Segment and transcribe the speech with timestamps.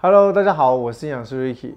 [0.00, 1.74] Hello，大家好，我是营养师 Ricky。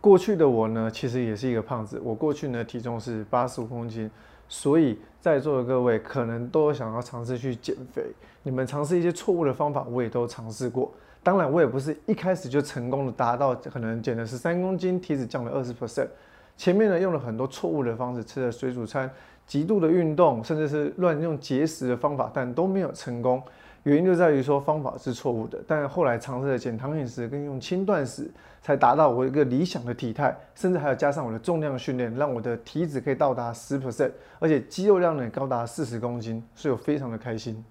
[0.00, 2.00] 过去的我呢，其实也是一个胖子。
[2.02, 4.10] 我过去呢，体重是八十五公斤，
[4.48, 8.02] 所以在座的各位可能都想要尝试去减肥。
[8.42, 10.90] 你们尝试一些错误的方法，我也都尝试过。
[11.22, 16.08] 当然，我也不是一开始就成功的达到，可能减了十三公斤，体脂降了二十 percent。
[16.56, 19.08] 前面呢，用了很多错误的方式，吃了水煮餐，
[19.46, 23.40] 极度的运动，甚至是乱用节食的方法，但都没有成功。
[23.84, 37.64] 原因就在于说方法是错误的，但后来尝试了减糖饮食跟用轻断食，才达到我一个理想的体态，甚至还要加上我的重量训练，让我的体脂可以到达十 percent，而且肌肉量呢高达四十公斤，所以我非常的开心。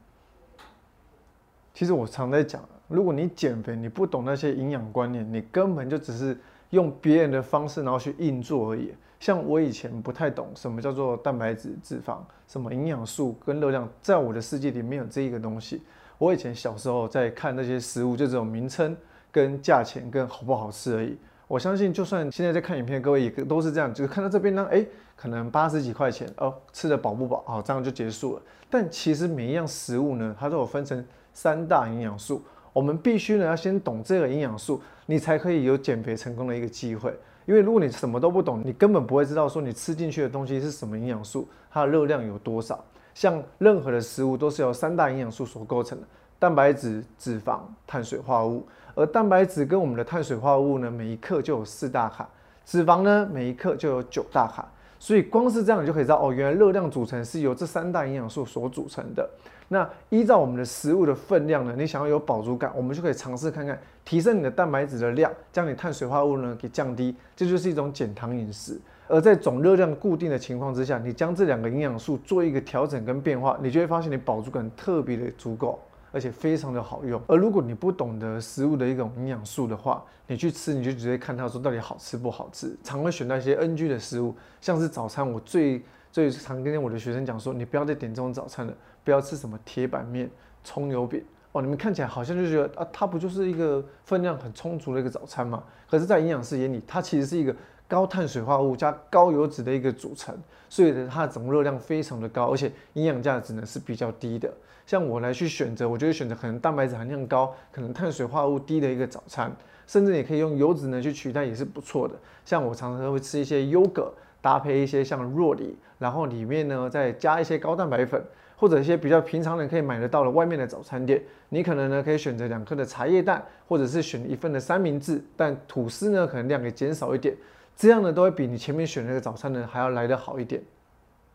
[1.73, 6.35] 其实我常在讲，如果你减肥你不懂那些营养观念，你根本就只是
[6.71, 8.93] 用别人的方式然后去硬做而已。
[9.19, 15.83] 像我以前不太懂什么叫做蛋白质、脂肪，什么营养素跟热量，在我的世界里没有这一个东西。
[16.17, 18.95] 我以前小时候在看那些食物，就只有名称、
[19.31, 21.17] 跟价钱、跟好不好吃而已。
[21.47, 27.61] 我相信，就算现在在看影片，各位也都是这样，就是看到这边呢，哎，可能八十几块钱哦，吃的饱不饱啊？
[27.61, 28.41] 这样就结束了。
[28.69, 37.13] 但其实每一样食物呢，它都有分成三大营养素，我们必须呢要先懂这个营养素，你才可以有减肥成功的一个机会。
[37.49, 42.79] 因为如果你什么都不懂，你根本不会知道说你吃进去的东西是什么营养素，它的热量有多少。
[43.15, 46.05] 像任何的食物都是由三大营养素所构成的：
[46.37, 48.67] 蛋白质、脂肪、碳水化合物。
[48.93, 52.23] 而蛋白质跟我们的碳水化合物呢，每一克就有四大卡；
[52.67, 54.71] 脂肪呢，每一克就有九大卡。
[54.99, 59.27] 所以光是这样，你就可以知道哦，原来热量组成是由这三大营养素所组成的。
[59.69, 68.79] 那依照我们的食物的分量呢，你想要有饱足感，我们就可以尝试看看提升你的蛋白质的量，将你碳水化合物呢给降低，这就是一种减糖饮食。
[69.07, 75.79] 而在总热量固定的情况之下，你将这两个营养素做一个调整跟变化，你就会发现你饱足感特别的足够，
[76.11, 77.21] 而且非常的好用。
[77.27, 88.73] 而如果你不懂得食物的一种营养素的话，你去吃你就直接看它说到底好吃不好吃，常会选到一些 NG 的食物，像是早餐，我最最常跟我的学生讲说，你不要再点这种早餐了，
[89.03, 90.29] 不要吃什么铁板面、
[90.63, 95.63] 葱油饼哦，你们看起来好像就觉得啊，它不就是一个分量很充足的一个早餐吗？
[95.89, 97.55] 可是，在营养师眼里，它其实是一个。
[97.89, 100.37] 高碳水化合物加高油脂的一个组成，
[100.69, 104.53] 所以呢它的总热量非常的高，而且营养价值呢是比较低的。
[104.85, 109.51] 像我来去选择，我就会选择可能蛋白质含量高、可能碳水化合物低的一个早餐，
[109.87, 112.13] 甚至也可以用油脂呢去取代，也是不错的。
[112.45, 118.23] 像我常常会吃一些优格，搭配一些像若梨，然后里面呢再加一些高蛋白粉，
[118.55, 127.35] 或者一些比较平常人可以买得到的外面的早餐店，你可能呢可以选择两颗的茶叶蛋，或者是选一份的三明治，但吐司呢可能量给减少一点。
[127.79, 130.61] 这样呢，都会比你前面选那个早餐呢还要来得好一点。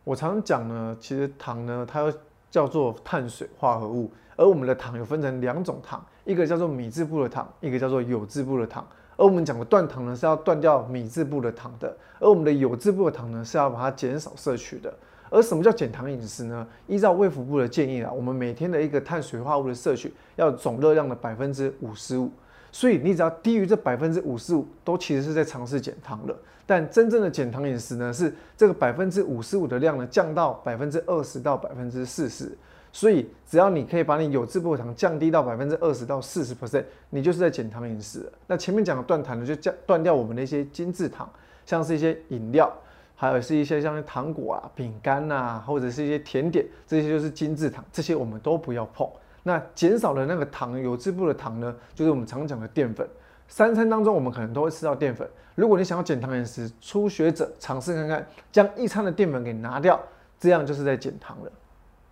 [0.05, 2.12] 我常讲呢，其实糖呢，它又
[2.50, 8.87] 叫做碳水化合物，而我们的糖有分成两种糖，一个叫做米字部的糖，一个叫做有字部的糖。
[9.16, 14.93] 而我们讲的断糖呢，是要断掉米字部的糖的，而我们的有字部的糖呢，是要把它减少摄取的。
[15.31, 16.69] 而什么叫减糖饮食呢？
[16.87, 22.31] 依照卫福部的建议啊，我们每天的一个碳水化合物的摄取要总热量的百分之五十五。
[22.74, 26.36] 所以你只要低于这百分之五十五，都其实是在尝试减糖了。
[26.66, 32.50] 但真正的减糖饮食呢，是这个百分之五十五的量呢降到百分之二十到百分之四十。
[32.92, 38.28] 所以只要你可以把你有质不糖降低到百分之二十到四十 percent，你就是在减糖饮食。
[38.48, 41.30] 那前面讲的断糖呢，就降断掉我们的一些精制糖，
[41.64, 42.72] 像是一些饮料，
[43.14, 49.08] 还有是一些像糖果啊、饼干呐，或者是一些甜点，这些就是精制糖，这些我们都不要碰。
[49.47, 53.06] 那减少了那个糖，有质部的糖呢，就是我们常讲的淀粉。
[53.47, 55.28] 三餐当中我们可能都会吃到淀粉。
[55.55, 60.00] 如果你想要减糖饮食，初学者尝试看看，将一餐的淀粉给拿掉，
[60.41, 61.53] 这样就是在减糖了。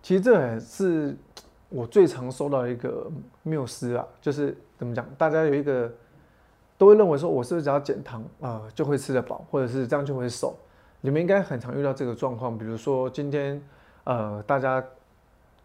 [0.03, 1.17] 其实这也是
[1.69, 3.11] 我最常收到一个
[3.41, 5.91] 谬思啊，就是怎么讲，大家有一个
[6.77, 10.55] 都会认为说，我是不是只要减糖啊就会吃得饱，或者是这样就会瘦？
[11.01, 13.59] 你们应该很常遇到这个状况，比如说今天
[14.03, 14.81] 呃大家。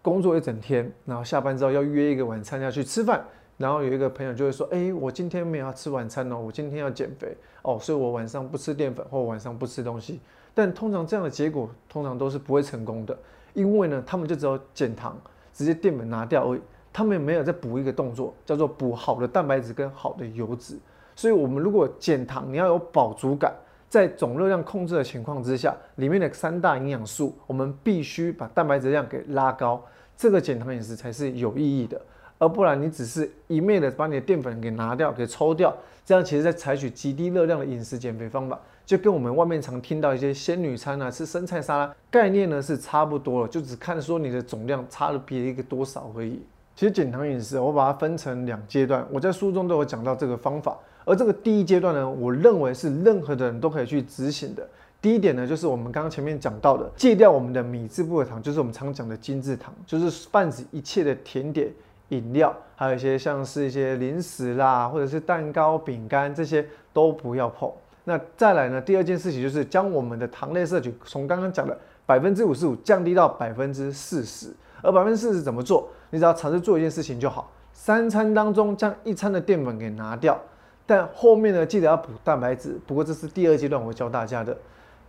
[0.03, 3.23] 工作一整天，然后下班之后要约一个晚餐要去吃饭，
[3.57, 10.21] 然后有一个朋友就会说：“哎，我今天没有要吃晚餐哦，我今天要减肥哦，所以我晚上不吃淀粉或晚上不吃东西。”
[10.55, 13.17] 但通常这样的结果通常都是不会成功的，
[13.55, 15.17] 因为呢，他们就只有减糖，
[15.53, 16.61] 直接淀粉拿掉而已，
[16.93, 20.79] 他们没有再补一个动作，叫做补好的蛋白质跟好的油脂。
[21.15, 23.53] 所以，我们如果减糖，你要有饱足感。
[23.89, 29.83] 在总热量控制的情况之下，里面的三大营养素，我们必须把蛋白质量给拉高，
[30.17, 31.99] 这个减糖饮食才是有意义的，
[32.39, 35.75] 而不然你只是一昧的把你的淀粉给拿掉、给抽掉，
[36.05, 46.43] 这样其实在采取极低热量的饮食减肥方法，就跟我们外面常听到一些仙女餐啊、吃生菜沙拉概念呢是差不多了，就只看说你的总量差了别一个多少而已。
[46.77, 50.79] 其实减糖饮食，我把它分成两阶段，我在书中都有讲到这个方法。
[51.09, 54.69] 而这个第一阶段呢，我认为是任何的人都可以去执行的。
[55.01, 61.73] 第一点呢，就是我们刚刚前面讲到的，戒掉我们的米字部的糖，就是我们常讲的精制糖，就是泛指一切的甜点、
[62.11, 67.71] 饮料，还有一些像是一些零食啦，或者是蛋糕、饼干这些都不要碰。
[68.05, 74.55] 那再来呢，第二件事情就是将我们的糖类摄取从刚刚讲的百分之五十五降低到百分之四十。
[74.81, 75.89] 而百分之四十怎么做？
[76.11, 80.41] 你只要尝试做一件事情就好，三餐当中将一餐的淀粉给拿掉。
[80.89, 82.81] 但后面呢，记得要补蛋白质。
[82.87, 84.57] 不过这是第二阶段我会教大家的。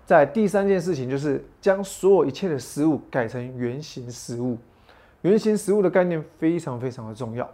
[0.06, 4.58] 在第三件事情就是将所有一切的食物改成原形食物。
[5.22, 7.50] 原形食物的概念非常非常的重要。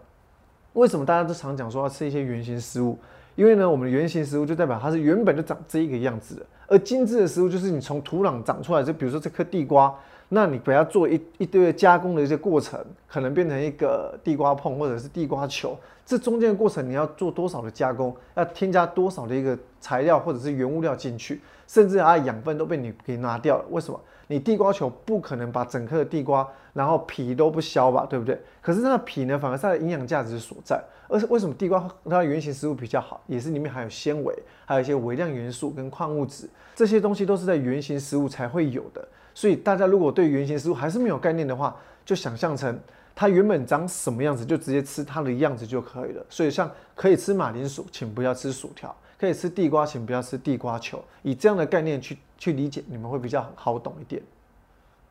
[0.74, 2.98] 为什么大家都常讲说要吃一些原形食物？
[3.36, 6.46] 因为呢，我们的原形食物就代表它是原本就长这个样子的。
[6.66, 9.96] 而精致的食物就是你从土壤长出来，就比如说这颗地瓜。
[10.30, 23.66] 那你不要做一一堆的加工的一些过程，可能变成一个地瓜碰或者是地瓜球，这中间的过程你要做多少的加工，要添加多少的一个材料或者是原物料进去，甚至它的养分都被你给拿掉了。
[23.72, 24.00] 为什么？
[24.28, 28.40] 你地瓜球不可能把整颗的地瓜，然后皮都不削吧，对不对？
[28.62, 30.84] 可是那皮呢，反而是它的营养价值所在。
[31.08, 34.36] 而是为什么地瓜它的原型食物比较好，也是里面含有纤维，
[34.66, 39.08] 还有一些微量元素跟矿物质，这些东西都是在原型食物才会有的。
[39.36, 42.80] 所以大家如果对原型食物还是没有概念的话，就想象成
[43.16, 46.24] 它原本长什么样子，就直接吃它的样子就可以了。
[46.30, 51.02] 所以像可以吃马铃薯，请不要吃薯条；可以吃地瓜，请不要吃地瓜球。
[51.24, 54.22] 以这样的概念去去理解，你们会比较好懂一点。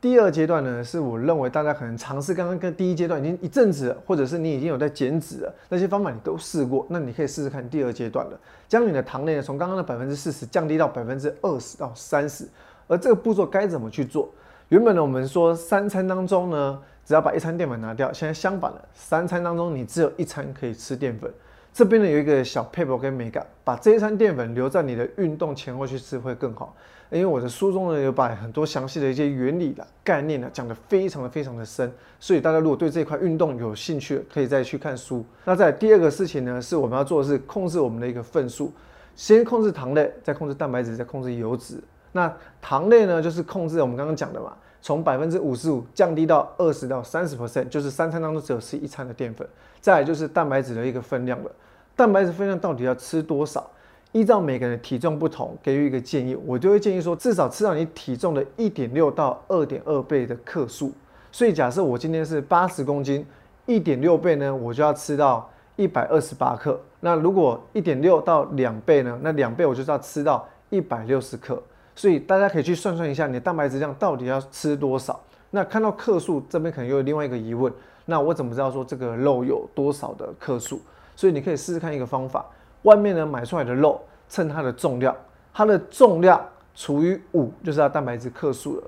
[0.03, 12.47] 第二阶段呢，是我认为大家可能尝试刚刚跟第一阶段已经一阵子，或者是你已经有在减脂了，那些方法你都试过，那你可以试试看第二阶段了，将你的糖类呢从刚刚的百分之四十降低到百分之二十到三十。
[12.87, 14.29] 而这个步骤该怎么去做？
[14.69, 18.13] 原本呢，我们说三餐当中呢，只要把一餐淀粉拿掉。
[18.13, 21.33] 现在相反了，三餐当中你只有一餐可以吃淀粉。
[21.73, 26.75] 这边呢有一个小 paper 跟美感，把这一餐淀粉留在你的运动前后去吃会更好。
[27.11, 35.25] 因为我的书中呢有把很多详细的一些原理的概念呢讲得非常的非常的深，所以大家如果对这一块运动有兴趣，可以再去看书。
[35.45, 38.73] 那在第二个事情呢，是我们要做的是控制我们的一个份数，
[39.15, 41.79] 先控制糖类，再控制蛋白质，再控制油脂。
[42.13, 44.53] 那糖类呢，就是控制我们刚刚讲的嘛，
[44.85, 49.49] 从百分之五十五降低到二十到三十 percent，就是三餐当中只有吃一餐的淀粉。
[49.81, 51.51] 再来就是蛋白质的一个分量了，
[51.97, 53.67] 蛋白质分量到底要吃多少？
[54.13, 60.93] 依照每个人的体重不同，给予一个建议，我就会建议说，至少吃到你体重的一点六到二点二倍的克数。
[61.33, 63.25] 所以假设我今天是八十公斤，
[63.65, 66.79] 一点六倍呢，我就要吃到一百二十八克。
[67.01, 71.63] 那如果一点六到两倍呢，那两倍我就是要吃到一百六十克。
[71.97, 75.21] 所以大家可以去算算一下，你的蛋白质量到底要吃多少？
[75.51, 77.73] 那看到克数这边可能又有另外一个疑问，
[78.07, 80.81] 那我怎么知道说这个肉有多少的克数？
[81.15, 82.45] 所以你可以试试看一个方法，
[82.83, 85.15] 外面呢买出来的肉称它的重量，
[85.53, 86.45] 它的重量
[86.75, 88.83] 除以五就是它蛋白质克数了。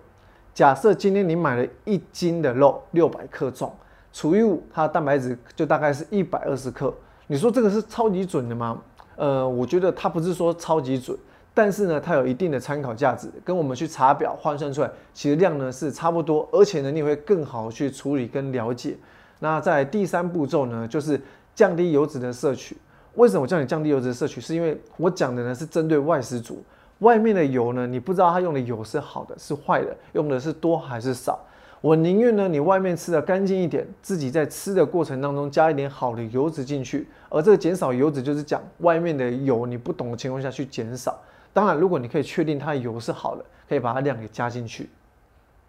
[0.53, 3.73] 假设今天你买了一斤的肉，六百克重，
[4.13, 6.93] 除以五，它的蛋白质就大概是一百二十克。
[7.29, 8.77] 你说这个是超级准的吗？
[9.15, 11.17] 呃，我觉得它不是说超级准。
[11.57, 18.95] 但是呢，它有一定的参考价值，跟我们去查表换算出来，其实量呢是差不多，而且呢你会更好去处理跟了解。
[19.39, 21.19] 那在第三步骤呢，就是
[21.55, 22.77] 降低油脂的摄取。
[23.15, 24.39] 为什么我叫你降低油脂的摄取？
[24.39, 26.63] 是因为我讲的呢是针对外食族，
[26.99, 31.41] 外面的油呢，你不知道他用的油是好的是坏的，用的是多还是少。
[31.81, 37.09] 我宁愿呢你外面吃的干净一点，自己在吃的过程当中加一点好的油脂进去。
[37.31, 41.19] 而这个减少油脂就是讲外面的油你不懂的情况下去减少。
[41.57, 44.91] 当然，如果你可以确定它的油是好的，可以把它量给加进去。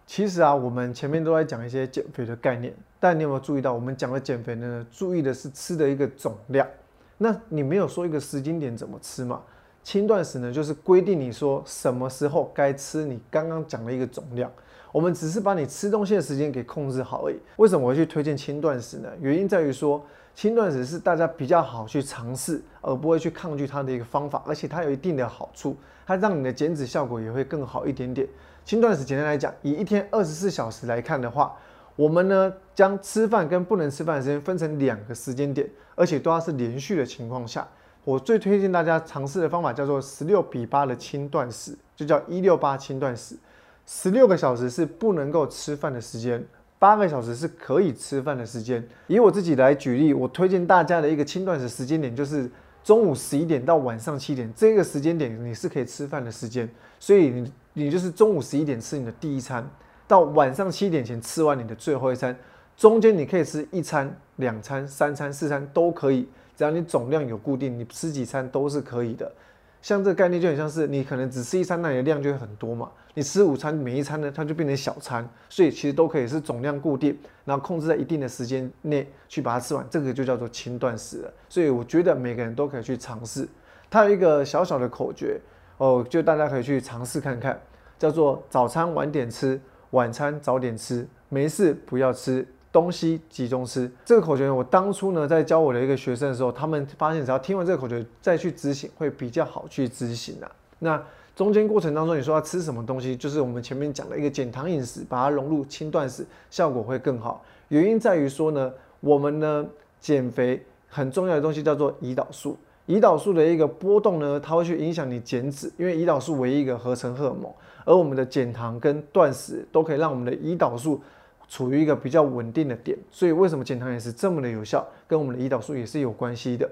[0.06, 4.86] 其实啊，我们前面都在讲一些减肥的概念，但你有没有注意到，我们讲的减肥呢？
[4.92, 6.68] 注意的是吃的一个总量。
[7.16, 9.40] 那你没有说一个时间点怎么吃嘛？
[9.82, 14.52] 轻断食呢，就是规定你说什么时候该吃你刚刚讲的一个总量。
[14.92, 17.36] 我们只是把你吃东西的时间给控制好而已。
[17.56, 19.08] 为什么我会去推荐轻断食呢？
[19.22, 20.04] 原因在于说。
[20.38, 25.76] 轻断食是大家比较好去尝试，而不会去抗拒它的一个方法，而且它有一定的好处，
[26.06, 28.24] 它让你的减脂效果也会更好一点点。
[28.64, 31.56] 轻断食简单来讲，以一天二十四小时来看的话，
[31.96, 37.66] 我们呢将吃饭跟不能吃饭的时间分成两个时间点，而且都要是连续的情况下。
[38.04, 43.36] 我最推荐大家尝试的方法叫做十六比八的轻断食，就叫一六八轻断食，
[43.84, 46.46] 十六个小时是不能够吃饭的时间。
[46.78, 48.86] 八个小时是可以吃饭的时间。
[49.06, 52.50] 以我自己来举例，我推荐大家的一个轻断食时间点就是
[52.84, 56.68] 中午十一点到晚上七点，这个时间点你是可以吃饭的时间。
[57.00, 59.68] 所以你你就是中午十一点吃你的第一餐，
[60.06, 62.36] 到晚上七点前吃完你的最后一餐。
[62.76, 69.32] 中间你可以吃一餐、两餐、三餐、四餐都可以，只要你总量有固定，你吃几餐都是可以的。
[69.80, 72.90] 像这个概念就很像是你可能只吃一餐，那你的量就会很多嘛。
[73.14, 81.32] 你吃午餐，每一餐呢它就变成小餐，所以其实都可以是总量固定，然后控制在一定的时间内去把它吃完，这个就叫做轻断食了。
[81.48, 83.48] 所以我觉得每个人都可以去尝试。
[83.90, 85.40] 它有一个小小的口诀
[85.78, 87.60] 哦，就大家可以去尝试看看，
[87.98, 92.46] 叫做早餐晚点吃，晚餐早点吃，没事不要吃。
[92.80, 100.48] 东西集中吃这个口诀，我当初呢在教我的一个学生的时候，他们发现只要听完这个口诀再去执行，会比较好去执行啊。
[100.78, 101.02] 那
[101.34, 107.44] 中间过程当中，你说要吃什么东西，就是我们前面讲的一个减糖饮食，把它融入轻断食，效果会更好。
[107.68, 109.66] 原因在于说呢，我们呢
[110.00, 112.56] 减肥很重要的东西叫做胰岛素，
[112.86, 117.52] 胰岛素的一个波动呢，它会去影响你减脂，因为胰岛素为一个合成荷尔蒙，
[117.84, 121.00] 而我们的减糖跟断食都可以让我们的胰岛素。
[121.48, 126.70] 处于一个比较稳定的点，所以为什么减糖饮食这么的有效，跟我们的胰岛素也是有关系的。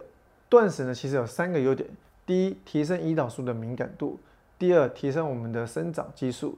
[0.49, 1.88] 断食呢，其实有三个优点：
[2.25, 4.18] 第一，提升胰岛素的敏感度；
[4.59, 6.50] 第二，提升我们的生长激素；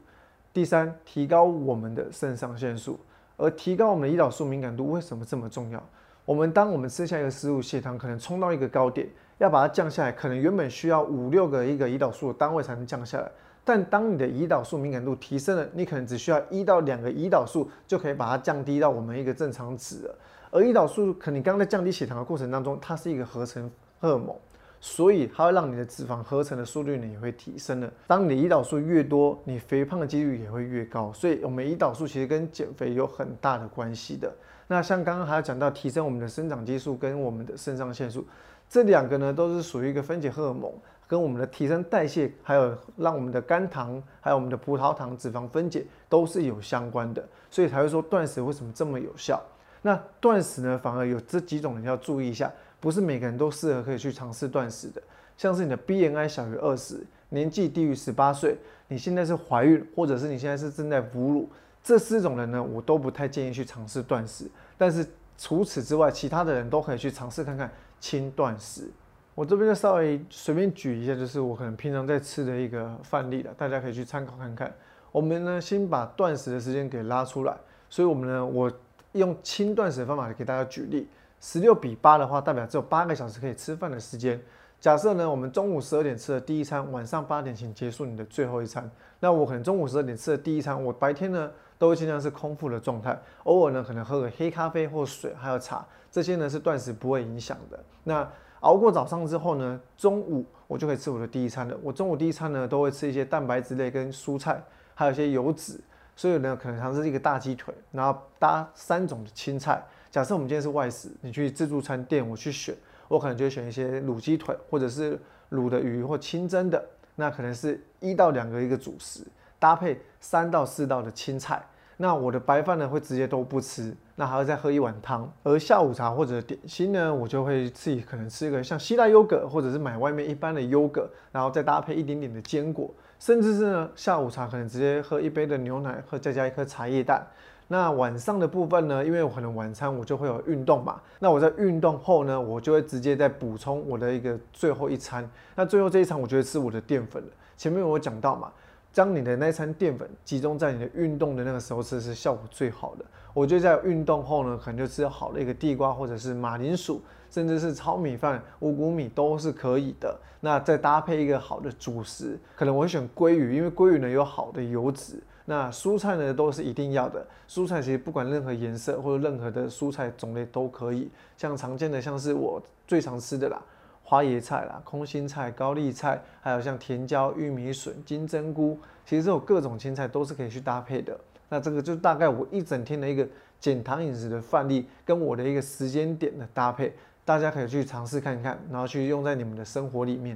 [0.53, 2.99] 第三，提高我们的肾上腺素。
[3.37, 5.81] 而提高我们的胰岛素敏感度为什么这么重要？
[6.25, 9.09] 我们当我们吃下一个食物，血糖可能冲到一个高点，
[9.39, 13.31] 要把它降下来，可能原本需要五六个一个胰岛素的单位才能降下来。
[13.69, 20.19] 但当你的胰岛素敏感度提升了，你可能只需要一到两个胰岛素就可以把它降低到我们一个正常值了。
[20.51, 23.71] 而胰岛素，可你刚刚在降低血糖的过程当中，它是一个合成
[24.01, 24.35] 荷尔蒙，
[24.81, 27.93] 所以它会让你的脂肪合成的速率呢也会提升了。
[28.07, 31.13] 当你的胰岛素越多，你肥胖的几率也会越高。
[31.13, 34.33] 所以，我们胰岛素其实跟减肥有很大的关系的。
[34.67, 38.25] 那像刚刚还要讲到提升我们的生长激素跟我们的肾上腺素，
[38.67, 40.73] 这两个呢都是属于一个分解荷尔蒙。
[41.09, 49.43] 跟我们的提升代谢，还有让我们的肝糖，还有我们的葡萄糖脂肪分解都是有相关的，所以才会说断食为什么这么有效。
[49.81, 55.03] 那断食呢，反而有这几种人要注意一下，不是每个人都适合可以去尝试断食的。
[55.37, 57.01] 像是你的 BMI 小于二十，
[57.31, 61.49] 年纪低于十八岁，你现在是怀孕，或者是你现在是正在哺乳，
[61.83, 64.51] 这四种人呢，我都不太建议去尝试断食。
[64.77, 65.07] 但是
[65.39, 68.91] 除此之外，其他的人都可以去尝试看看轻断食。
[69.39, 74.75] 我这边就稍微随便举一下，就是我可能平常在吃的一个范例了，大家可以去参考看看。
[75.13, 77.57] 我们呢先把断食的时间给拉出来，
[77.89, 78.69] 所以我们呢我
[79.13, 81.09] 用轻断食的方法给大家举例，
[81.41, 84.41] 十六比八的话，代表只有八个小时可以吃饭的时间。
[84.81, 88.91] 假设呢我们中午十二点吃的第一餐，晚上八点请结束你的最后一餐。
[89.21, 97.79] 那我可能中午十二点吃的第一餐，我白天呢都会尽量是空腹的状态，偶尔呢可能喝个黑咖啡或水，还有茶，这些呢是断食不会影响的。
[98.03, 98.29] 那
[98.61, 101.79] 熬过早上之后呢，中午我就可以吃我的第一餐了。
[101.83, 104.63] 我中午第一餐呢，都会吃一些蛋白质类跟蔬菜，
[104.95, 105.81] 还有一些油脂。
[106.17, 109.81] 所以呢，可能尝试一个大鸡腿，然后搭三种的青菜。
[110.11, 112.75] 假设我们今天是外食，你去自助餐店，我去选，
[113.07, 115.17] 我可能就会选一些卤鸡腿，或者是
[115.53, 116.85] 卤的鱼或清蒸的。
[117.15, 119.25] 那可能是一到两个一个主食，
[119.61, 121.65] 搭配三到四道的青菜。
[121.99, 125.33] 那我的白饭呢，会直接都不吃，那还要再喝一碗汤。
[125.45, 137.25] 而下午茶或者点心呢，我就会自己可能吃一个像希腊优格，或者是买外面一般的优格，然后再搭配一点点的坚果，甚至是呢下午茶可能直接喝一杯的牛奶，和再加一颗茶叶蛋。
[137.69, 145.31] 那晚上的部分呢，因为我可能晚餐我就会有运动嘛，那我在运动后呢，我就会直接再补充我的一个最后一餐。
[145.55, 147.29] 那最后这一餐，我就会吃我的淀粉了。
[147.57, 148.51] 前面我讲到嘛。
[148.99, 153.05] 将你的那餐淀粉集中在你的运动的那个时候吃是效果最好的。
[153.33, 157.01] 我觉得在运动后呢，可能就吃好的一个地瓜或者是马铃薯，
[157.31, 160.19] 甚至是糙米饭、五谷米都是可以的。
[160.41, 165.23] 那再搭配一个好的主食，可能我会选鲑鱼，因为鲑鱼呢有好的油脂。
[165.45, 171.09] 那蔬菜呢都是一定要的，蔬菜其实不管任何颜色或者任何的蔬菜种类都可以。
[171.37, 173.63] 像常见的像是我最常吃的啦。
[174.09, 181.15] 花椰菜啦、空心菜、高丽菜，还有像甜椒、玉米笋、金针菇，其实这种各种青菜都是可以去搭配的。
[181.51, 183.29] 那这个就大概我一整天的一个
[183.61, 190.35] 减糖饮食的范例，跟我的一个时间点的搭配，大家可以去尝试看看，然后去用在你们的生活里面。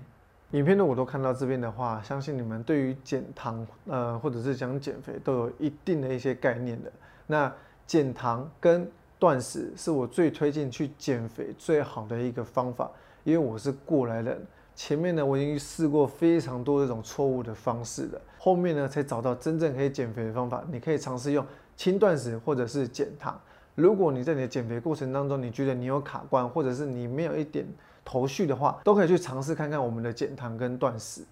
[0.51, 6.93] 影片呢我都看到这边的话，相信你们对于减糖，呃，或者是讲减肥都有一定的一些概念的。
[7.27, 7.51] 那
[7.87, 8.87] 减糖跟
[9.19, 12.91] 断食是我最推荐去减肥最好的一个方法。
[13.25, 14.41] 因为我是过来人，
[14.75, 20.65] 前面呢我已经试过非常多这种错误的方式了，后面呢才找到真正可以减肥的方法。
[20.71, 21.45] 你可以尝试用
[21.77, 23.41] 轻断食或者是减糖。
[23.75, 27.67] 如果你在你的减肥过程当中，你觉得你有卡关，或者是你没有一点
[28.05, 31.23] 头绪的话，都可以去尝试看看我们的减糖跟断食。